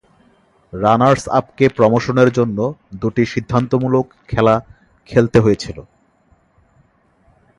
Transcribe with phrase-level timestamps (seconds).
[0.73, 2.57] রানার্স-আপকে প্রমোশনের জন্য
[2.93, 4.55] দুটি সিদ্ধান্তমূলক খেলা
[5.09, 5.77] খেলতে হয়েছিল।